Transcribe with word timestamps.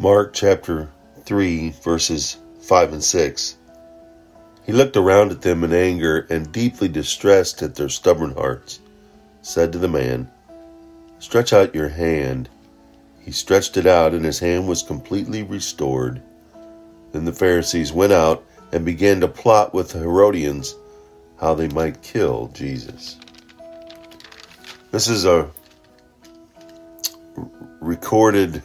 Mark 0.00 0.32
chapter 0.32 0.88
3, 1.24 1.70
verses 1.82 2.36
5 2.60 2.92
and 2.92 3.02
6. 3.02 3.56
He 4.64 4.70
looked 4.70 4.96
around 4.96 5.32
at 5.32 5.42
them 5.42 5.64
in 5.64 5.72
anger 5.72 6.24
and 6.30 6.52
deeply 6.52 6.86
distressed 6.86 7.62
at 7.62 7.74
their 7.74 7.88
stubborn 7.88 8.32
hearts, 8.34 8.78
said 9.42 9.72
to 9.72 9.78
the 9.78 9.88
man, 9.88 10.30
Stretch 11.18 11.52
out 11.52 11.74
your 11.74 11.88
hand. 11.88 12.48
He 13.24 13.32
stretched 13.32 13.76
it 13.76 13.86
out, 13.86 14.14
and 14.14 14.24
his 14.24 14.38
hand 14.38 14.68
was 14.68 14.84
completely 14.84 15.42
restored. 15.42 16.22
Then 17.10 17.24
the 17.24 17.32
Pharisees 17.32 17.92
went 17.92 18.12
out 18.12 18.44
and 18.70 18.84
began 18.84 19.20
to 19.22 19.26
plot 19.26 19.74
with 19.74 19.90
the 19.90 19.98
Herodians 19.98 20.76
how 21.40 21.54
they 21.54 21.66
might 21.70 22.02
kill 22.02 22.52
Jesus. 22.54 23.18
This 24.92 25.08
is 25.08 25.24
a 25.24 25.50
recorded 27.80 28.62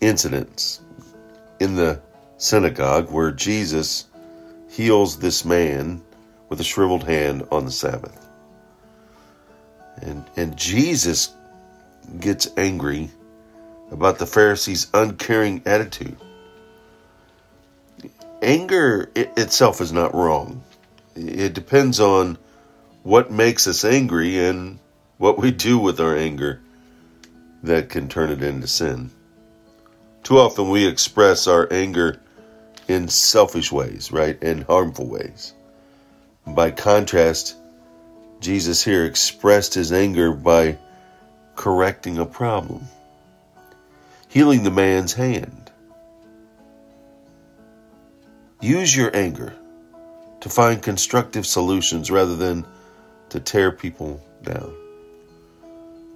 incidents 0.00 0.80
in 1.60 1.74
the 1.74 2.00
synagogue 2.36 3.10
where 3.10 3.30
Jesus 3.32 4.06
heals 4.70 5.18
this 5.18 5.44
man 5.44 6.02
with 6.48 6.60
a 6.60 6.64
shriveled 6.64 7.04
hand 7.04 7.46
on 7.50 7.64
the 7.64 7.70
Sabbath. 7.70 8.26
And, 10.00 10.24
and 10.36 10.56
Jesus 10.56 11.34
gets 12.20 12.48
angry 12.56 13.10
about 13.90 14.18
the 14.18 14.26
Pharisees' 14.26 14.88
uncaring 14.94 15.62
attitude. 15.66 16.16
Anger 18.40 19.10
itself 19.16 19.80
is 19.80 19.92
not 19.92 20.14
wrong. 20.14 20.62
It 21.16 21.54
depends 21.54 21.98
on 21.98 22.38
what 23.02 23.32
makes 23.32 23.66
us 23.66 23.84
angry 23.84 24.38
and 24.38 24.78
what 25.16 25.38
we 25.38 25.50
do 25.50 25.78
with 25.78 26.00
our 26.00 26.16
anger 26.16 26.60
that 27.64 27.88
can 27.88 28.08
turn 28.08 28.30
it 28.30 28.42
into 28.42 28.68
sin. 28.68 29.10
Too 30.28 30.38
often 30.38 30.68
we 30.68 30.86
express 30.86 31.46
our 31.46 31.66
anger 31.72 32.20
in 32.86 33.08
selfish 33.08 33.72
ways, 33.72 34.12
right? 34.12 34.36
In 34.42 34.60
harmful 34.60 35.06
ways. 35.06 35.54
By 36.46 36.70
contrast, 36.70 37.56
Jesus 38.38 38.84
here 38.84 39.06
expressed 39.06 39.72
his 39.72 39.90
anger 39.90 40.32
by 40.32 40.76
correcting 41.56 42.18
a 42.18 42.26
problem, 42.26 42.82
healing 44.28 44.64
the 44.64 44.70
man's 44.70 45.14
hand. 45.14 45.70
Use 48.60 48.94
your 48.94 49.16
anger 49.16 49.54
to 50.42 50.50
find 50.50 50.82
constructive 50.82 51.46
solutions 51.46 52.10
rather 52.10 52.36
than 52.36 52.66
to 53.30 53.40
tear 53.40 53.72
people 53.72 54.22
down. 54.42 54.76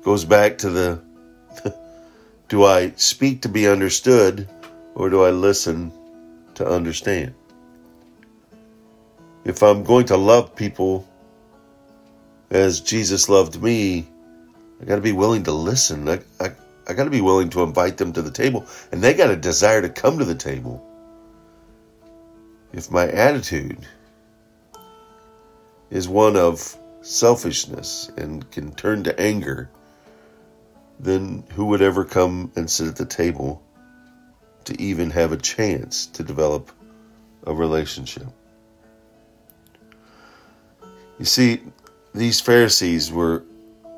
Goes 0.04 0.26
back 0.26 0.58
to 0.58 0.68
the 0.68 1.02
do 2.52 2.64
I 2.64 2.92
speak 2.96 3.40
to 3.40 3.48
be 3.48 3.66
understood 3.66 4.46
or 4.94 5.08
do 5.08 5.22
I 5.22 5.30
listen 5.30 5.90
to 6.56 6.68
understand? 6.68 7.32
If 9.46 9.62
I'm 9.62 9.82
going 9.84 10.04
to 10.08 10.18
love 10.18 10.54
people 10.54 11.08
as 12.50 12.80
Jesus 12.80 13.30
loved 13.30 13.62
me, 13.62 14.06
I 14.82 14.84
got 14.84 14.96
to 14.96 15.00
be 15.00 15.12
willing 15.12 15.44
to 15.44 15.52
listen. 15.52 16.06
I, 16.06 16.20
I, 16.40 16.52
I 16.86 16.92
got 16.92 17.04
to 17.04 17.10
be 17.10 17.22
willing 17.22 17.48
to 17.48 17.62
invite 17.62 17.96
them 17.96 18.12
to 18.12 18.20
the 18.20 18.30
table, 18.30 18.66
and 18.92 19.02
they 19.02 19.14
got 19.14 19.30
a 19.30 19.36
desire 19.36 19.80
to 19.80 19.88
come 19.88 20.18
to 20.18 20.26
the 20.26 20.34
table. 20.34 20.86
If 22.74 22.90
my 22.90 23.08
attitude 23.08 23.86
is 25.88 26.06
one 26.06 26.36
of 26.36 26.76
selfishness 27.00 28.12
and 28.18 28.50
can 28.50 28.74
turn 28.74 29.04
to 29.04 29.18
anger, 29.18 29.70
then 31.02 31.44
who 31.54 31.66
would 31.66 31.82
ever 31.82 32.04
come 32.04 32.52
and 32.56 32.70
sit 32.70 32.86
at 32.86 32.96
the 32.96 33.04
table 33.04 33.62
to 34.64 34.80
even 34.80 35.10
have 35.10 35.32
a 35.32 35.36
chance 35.36 36.06
to 36.06 36.22
develop 36.22 36.70
a 37.46 37.52
relationship? 37.52 38.26
You 41.18 41.24
see, 41.24 41.60
these 42.14 42.40
Pharisees 42.40 43.12
were 43.12 43.42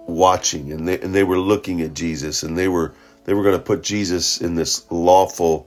watching 0.06 0.72
and 0.72 0.88
they, 0.88 1.00
and 1.00 1.14
they 1.14 1.24
were 1.24 1.38
looking 1.38 1.80
at 1.80 1.94
Jesus 1.94 2.42
and 2.42 2.56
they 2.56 2.68
were 2.68 2.94
they 3.24 3.32
were 3.32 3.42
going 3.42 3.56
to 3.56 3.62
put 3.62 3.82
Jesus 3.82 4.40
in 4.40 4.54
this 4.54 4.84
lawful 4.90 5.66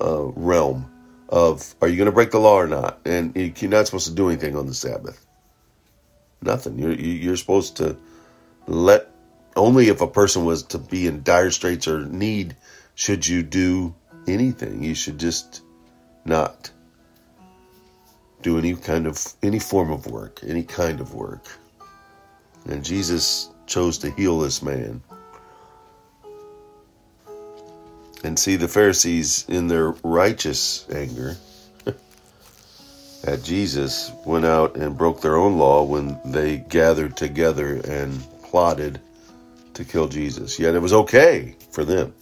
uh, 0.00 0.22
realm 0.22 0.88
of 1.28 1.74
are 1.80 1.88
you 1.88 1.96
going 1.96 2.06
to 2.06 2.12
break 2.12 2.30
the 2.30 2.38
law 2.38 2.54
or 2.54 2.66
not? 2.66 3.00
And 3.04 3.34
you're 3.34 3.70
not 3.70 3.86
supposed 3.86 4.06
to 4.06 4.14
do 4.14 4.28
anything 4.28 4.56
on 4.56 4.66
the 4.66 4.74
Sabbath. 4.74 5.24
Nothing. 6.42 6.78
You're 6.78 6.92
you're 6.92 7.36
supposed 7.36 7.76
to 7.78 7.96
let 8.66 9.11
only 9.56 9.88
if 9.88 10.00
a 10.00 10.06
person 10.06 10.44
was 10.44 10.62
to 10.64 10.78
be 10.78 11.06
in 11.06 11.22
dire 11.22 11.50
straits 11.50 11.88
or 11.88 12.04
need 12.06 12.56
should 12.94 13.26
you 13.26 13.42
do 13.42 13.94
anything. 14.26 14.82
You 14.82 14.94
should 14.94 15.18
just 15.18 15.62
not 16.24 16.70
do 18.42 18.58
any 18.58 18.74
kind 18.74 19.06
of 19.06 19.18
any 19.42 19.58
form 19.58 19.90
of 19.90 20.06
work, 20.06 20.40
any 20.46 20.62
kind 20.62 21.00
of 21.00 21.14
work. 21.14 21.46
And 22.66 22.84
Jesus 22.84 23.48
chose 23.66 23.98
to 23.98 24.10
heal 24.10 24.40
this 24.40 24.62
man. 24.62 25.02
And 28.24 28.38
see 28.38 28.56
the 28.56 28.68
Pharisees 28.68 29.44
in 29.48 29.66
their 29.66 29.90
righteous 30.04 30.86
anger 30.92 31.36
at 33.24 33.42
Jesus 33.42 34.12
went 34.24 34.44
out 34.44 34.76
and 34.76 34.96
broke 34.96 35.20
their 35.20 35.36
own 35.36 35.58
law 35.58 35.82
when 35.82 36.20
they 36.24 36.58
gathered 36.58 37.16
together 37.16 37.80
and 37.84 38.22
plotted 38.44 39.00
to 39.74 39.84
kill 39.84 40.08
Jesus. 40.08 40.58
Yet 40.58 40.74
it 40.74 40.80
was 40.80 40.92
okay 40.92 41.56
for 41.70 41.84
them, 41.84 42.14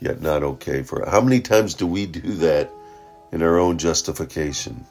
yet 0.00 0.20
not 0.20 0.42
okay 0.42 0.82
for 0.82 1.08
how 1.08 1.20
many 1.20 1.40
times 1.40 1.74
do 1.74 1.86
we 1.86 2.06
do 2.06 2.34
that 2.34 2.70
in 3.32 3.42
our 3.42 3.58
own 3.58 3.78
justification? 3.78 4.86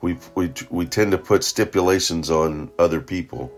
We 0.00 0.18
we 0.34 0.52
we 0.70 0.86
tend 0.86 1.12
to 1.12 1.18
put 1.18 1.44
stipulations 1.44 2.30
on 2.30 2.70
other 2.78 3.00
people 3.00 3.52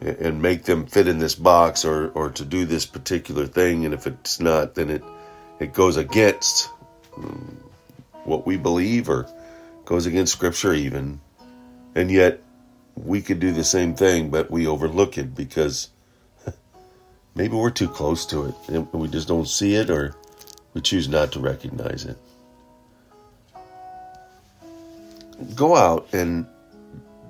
and 0.00 0.42
make 0.42 0.64
them 0.64 0.86
fit 0.86 1.08
in 1.08 1.18
this 1.18 1.34
box 1.34 1.84
or 1.84 2.10
or 2.10 2.30
to 2.30 2.44
do 2.44 2.64
this 2.66 2.84
particular 2.84 3.46
thing 3.46 3.84
and 3.84 3.94
if 3.94 4.06
it's 4.06 4.40
not 4.40 4.74
then 4.74 4.90
it 4.90 5.02
it 5.60 5.72
goes 5.72 5.96
against 5.96 6.68
um, 7.16 7.56
what 8.24 8.46
we 8.46 8.56
believe 8.56 9.08
or 9.08 9.26
goes 9.86 10.06
against 10.06 10.32
scripture 10.32 10.74
even 10.74 11.20
and 11.94 12.10
yet 12.10 12.42
we 12.96 13.20
could 13.20 13.40
do 13.40 13.52
the 13.52 13.64
same 13.64 13.94
thing, 13.94 14.30
but 14.30 14.50
we 14.50 14.66
overlook 14.66 15.18
it 15.18 15.34
because 15.34 15.90
maybe 17.34 17.56
we're 17.56 17.70
too 17.70 17.88
close 17.88 18.24
to 18.26 18.46
it 18.46 18.54
and 18.68 18.92
we 18.92 19.08
just 19.08 19.28
don't 19.28 19.48
see 19.48 19.74
it 19.74 19.90
or 19.90 20.14
we 20.72 20.80
choose 20.80 21.08
not 21.08 21.32
to 21.32 21.40
recognize 21.40 22.04
it. 22.04 22.18
Go 25.54 25.74
out 25.76 26.08
and 26.12 26.46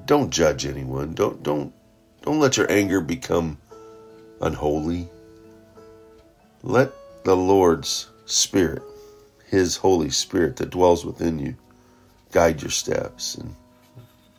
don't 0.07 0.31
judge 0.31 0.67
anyone. 0.67 1.15
Don't 1.15 1.43
don't 1.43 1.73
don't 2.23 2.41
let 2.41 2.57
your 2.57 2.71
anger 2.71 3.01
become 3.01 3.59
unholy. 4.41 5.09
Let 6.63 6.93
the 7.25 7.37
Lord's 7.37 8.09
Spirit, 8.27 8.83
His 9.47 9.77
Holy 9.77 10.11
Spirit 10.11 10.57
that 10.57 10.71
dwells 10.71 11.05
within 11.05 11.39
you, 11.39 11.55
guide 12.33 12.63
your 12.63 12.71
steps. 12.71 13.35
And 13.35 13.55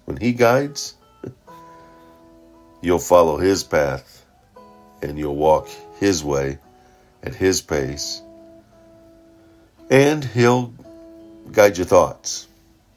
when 0.06 0.18
He 0.18 0.32
guides, 0.34 0.96
You'll 2.86 3.00
follow 3.00 3.38
His 3.38 3.64
path 3.64 4.24
and 5.02 5.18
you'll 5.18 5.36
walk 5.36 5.68
His 5.98 6.24
way 6.24 6.60
at 7.24 7.34
His 7.34 7.60
pace. 7.60 8.22
And 9.90 10.24
He'll 10.24 10.72
guide 11.52 11.80
your 11.80 11.88
thoughts 11.88 12.48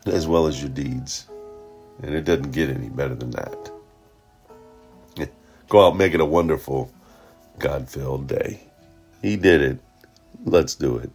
as 0.04 0.26
well 0.26 0.46
as 0.46 0.60
your 0.60 0.68
deeds. 0.68 1.26
And 2.02 2.14
it 2.14 2.26
doesn't 2.26 2.50
get 2.50 2.68
any 2.68 2.90
better 2.90 3.14
than 3.14 3.30
that. 3.30 3.70
Go 5.70 5.86
out, 5.86 5.96
make 5.96 6.12
it 6.12 6.20
a 6.20 6.24
wonderful, 6.26 6.92
God 7.58 7.88
filled 7.88 8.26
day. 8.26 8.60
He 9.22 9.36
did 9.36 9.62
it. 9.62 9.78
Let's 10.44 10.74
do 10.74 10.98
it. 10.98 11.10